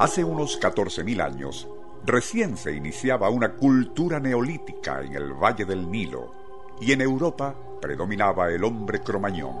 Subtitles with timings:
[0.00, 1.68] Hace unos 14.000 años,
[2.06, 6.32] recién se iniciaba una cultura neolítica en el Valle del Nilo
[6.80, 9.56] y en Europa predominaba el hombre cromañón.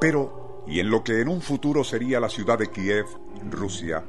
[0.00, 3.06] Pero, y en lo que en un futuro sería la ciudad de Kiev,
[3.52, 4.02] Rusia,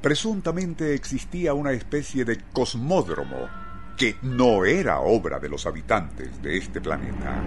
[0.00, 3.48] presuntamente existía una especie de cosmódromo
[3.96, 7.40] que no era obra de los habitantes de este planeta.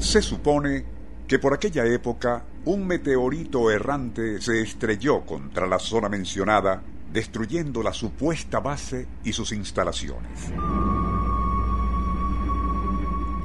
[0.00, 0.84] Se supone
[1.28, 7.92] que por aquella época un meteorito errante se estrelló contra la zona mencionada, destruyendo la
[7.92, 10.50] supuesta base y sus instalaciones.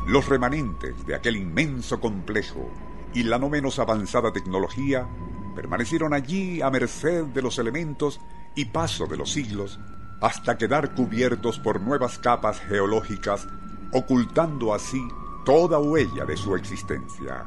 [0.08, 2.72] Los remanentes de aquel inmenso complejo
[3.14, 5.08] y la no menos avanzada tecnología
[5.56, 8.22] permanecieron allí a merced de los elementos
[8.56, 9.78] y paso de los siglos
[10.22, 13.46] hasta quedar cubiertos por nuevas capas geológicas,
[13.92, 15.06] ocultando así
[15.46, 17.46] toda huella de su existencia.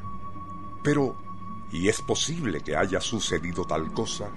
[0.82, 1.16] Pero,
[1.72, 4.28] ¿y es posible que haya sucedido tal cosa?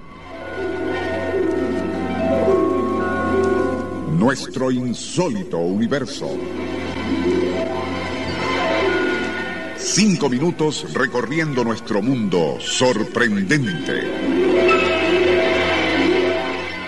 [4.18, 6.28] Nuestro insólito universo.
[9.78, 14.81] Cinco minutos recorriendo nuestro mundo sorprendente.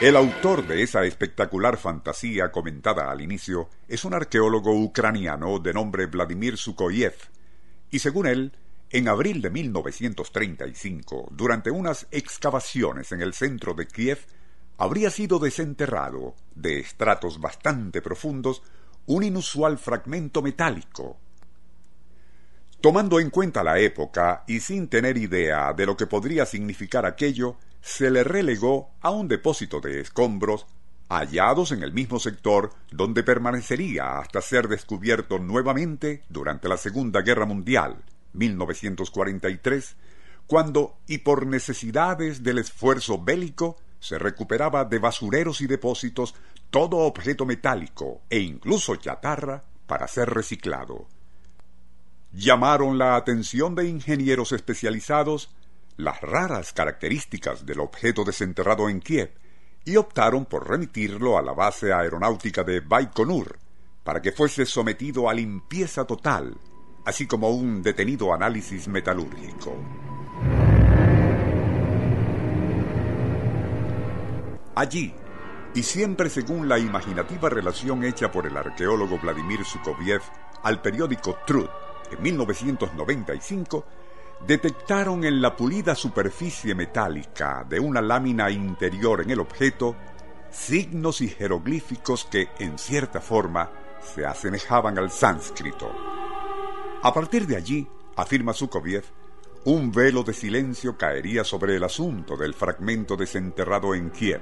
[0.03, 6.07] El autor de esa espectacular fantasía comentada al inicio es un arqueólogo ucraniano de nombre
[6.07, 7.15] Vladimir Sukoyev,
[7.89, 8.51] y según él,
[8.89, 14.19] en abril de 1935, durante unas excavaciones en el centro de Kiev,
[14.77, 18.61] habría sido desenterrado, de estratos bastante profundos,
[19.05, 21.17] un inusual fragmento metálico.
[22.81, 27.55] Tomando en cuenta la época y sin tener idea de lo que podría significar aquello,
[27.83, 30.65] se le relegó a un depósito de escombros
[31.09, 37.45] hallados en el mismo sector donde permanecería hasta ser descubierto nuevamente durante la Segunda Guerra
[37.45, 38.01] Mundial,
[38.31, 39.97] 1943,
[40.47, 46.35] cuando, y por necesidades del esfuerzo bélico, se recuperaba de basureros y depósitos
[46.69, 51.07] todo objeto metálico e incluso chatarra para ser reciclado.
[52.31, 55.49] Llamaron la atención de ingenieros especializados
[55.97, 59.33] las raras características del objeto desenterrado en Kiev
[59.85, 63.57] y optaron por remitirlo a la base aeronáutica de Baikonur
[64.03, 66.57] para que fuese sometido a limpieza total,
[67.05, 69.77] así como un detenido análisis metalúrgico.
[74.75, 75.13] Allí,
[75.75, 80.21] y siempre según la imaginativa relación hecha por el arqueólogo Vladimir Sukoviev
[80.63, 81.69] al periódico Truth
[82.11, 83.85] en 1995,
[84.47, 89.95] detectaron en la pulida superficie metálica de una lámina interior en el objeto
[90.51, 93.71] signos y jeroglíficos que, en cierta forma,
[94.01, 95.91] se asemejaban al sánscrito.
[97.01, 99.03] A partir de allí, afirma Sukoviev,
[99.65, 104.41] un velo de silencio caería sobre el asunto del fragmento desenterrado en Kiev,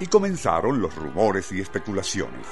[0.00, 2.46] y comenzaron los rumores y especulaciones.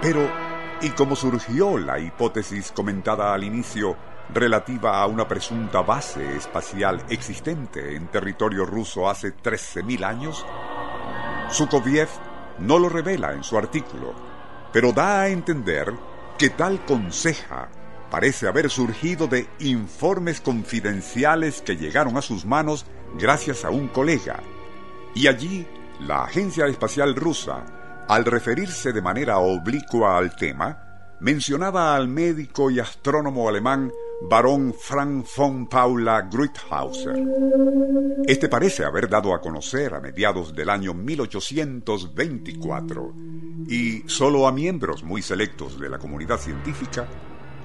[0.00, 0.51] Pero
[0.82, 3.96] y como surgió la hipótesis comentada al inicio
[4.34, 10.44] relativa a una presunta base espacial existente en territorio ruso hace 13.000 años,
[11.50, 12.08] Sukoviev
[12.58, 14.12] no lo revela en su artículo,
[14.72, 15.94] pero da a entender
[16.36, 17.68] que tal conseja
[18.10, 22.86] parece haber surgido de informes confidenciales que llegaron a sus manos
[23.18, 24.40] gracias a un colega,
[25.14, 25.66] y allí
[26.00, 27.81] la Agencia Espacial Rusa
[28.12, 33.90] al referirse de manera oblicua al tema, mencionaba al médico y astrónomo alemán
[34.28, 37.16] barón Frank von Paula Gruithauser.
[38.26, 43.14] Este parece haber dado a conocer a mediados del año 1824
[43.66, 47.08] y solo a miembros muy selectos de la comunidad científica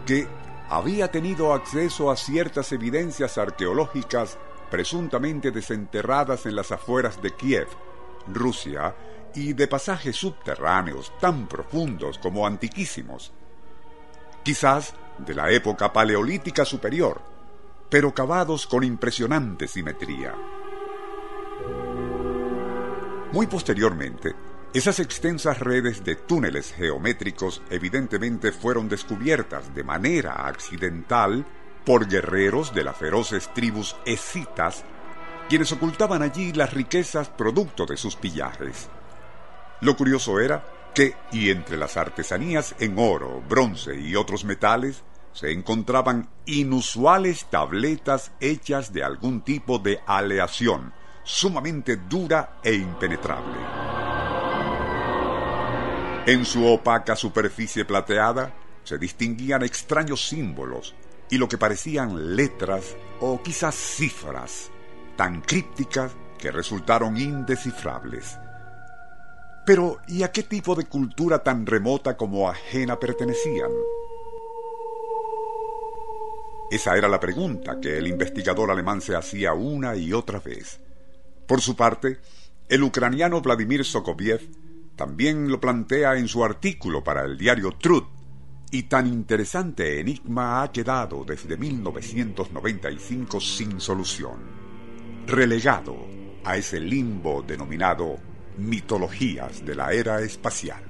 [0.05, 0.25] que
[0.69, 4.38] había tenido acceso a ciertas evidencias arqueológicas
[4.71, 7.67] presuntamente desenterradas en las afueras de Kiev,
[8.33, 8.95] Rusia,
[9.35, 13.31] y de pasajes subterráneos tan profundos como antiquísimos,
[14.44, 17.21] quizás de la época paleolítica superior,
[17.89, 20.35] pero cavados con impresionante simetría.
[23.31, 24.35] Muy posteriormente,
[24.74, 31.45] Esas extensas redes de túneles geométricos evidentemente fueron descubiertas de manera accidental
[31.85, 34.83] por guerreros de las feroces tribus escitas,
[35.47, 38.89] quienes ocultaban allí las riquezas producto de sus pillajes.
[39.81, 40.63] Lo curioso era
[40.95, 45.03] que, y entre las artesanías en oro, bronce y otros metales,
[45.33, 50.94] se encontraban inusuales tabletas hechas de algún tipo de aleación,
[51.24, 53.59] sumamente dura e impenetrable.
[56.25, 58.53] En su opaca superficie plateada
[58.83, 60.95] se distinguían extraños símbolos
[61.29, 64.71] y lo que parecían letras o quizás cifras,
[65.15, 68.39] tan crípticas que resultaron indescifrables.
[69.67, 73.69] Pero, ¿y a qué tipo de cultura tan remota como ajena pertenecían?
[76.71, 80.79] Esa era la pregunta que el investigador alemán se hacía una y otra vez.
[81.45, 82.19] Por su parte,
[82.69, 84.39] el ucraniano Vladimir Sokoviev
[84.95, 88.07] también lo plantea en su artículo para el diario Truth,
[88.71, 94.39] y tan interesante enigma ha quedado desde 1995 sin solución,
[95.25, 95.97] relegado
[96.45, 100.81] a ese limbo denominado mitologías de la era espacial.